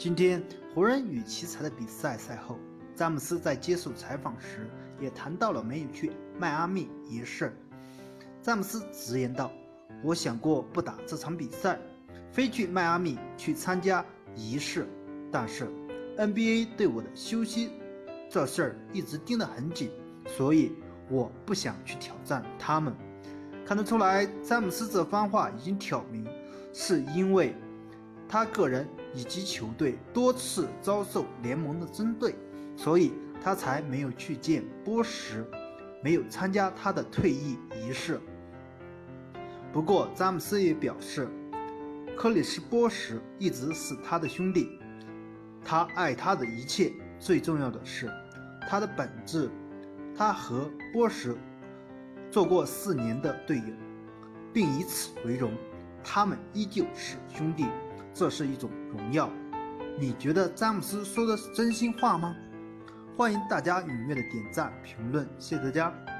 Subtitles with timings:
[0.00, 0.42] 今天
[0.74, 2.58] 湖人与奇才的比赛赛后，
[2.96, 4.66] 詹姆斯在接受采访时
[4.98, 7.54] 也谈到了没有去迈阿密一事。
[8.40, 9.52] 詹姆斯直言道
[10.02, 11.78] ：“我想过不打这场比赛，
[12.32, 14.02] 飞去迈阿密去参加
[14.34, 14.88] 仪式，
[15.30, 15.70] 但是
[16.16, 17.68] NBA 对我的休息
[18.30, 19.90] 这事儿一直盯得很紧，
[20.26, 20.72] 所以
[21.10, 22.94] 我不想去挑战他们。”
[23.66, 26.26] 看得出来，詹姆斯这番话已经挑明，
[26.72, 27.54] 是因为
[28.26, 28.88] 他个人。
[29.14, 32.34] 以及球队多次遭受联盟的针对，
[32.76, 35.44] 所以他才没有去见波什，
[36.02, 38.20] 没有参加他的退役仪式。
[39.72, 41.28] 不过，詹姆斯也表示，
[42.16, 44.78] 克里斯·波什一直是他的兄弟，
[45.64, 48.10] 他爱他的一切，最重要的是
[48.68, 49.50] 他的本质。
[50.16, 51.34] 他和波什
[52.30, 53.74] 做过四年的队友，
[54.52, 55.52] 并以此为荣，
[56.04, 57.64] 他们依旧是兄弟。
[58.20, 59.30] 这是一种荣耀，
[59.98, 62.36] 你觉得詹姆斯说的是真心话吗？
[63.16, 66.10] 欢迎大家踊跃的点赞评论，谢谢大家。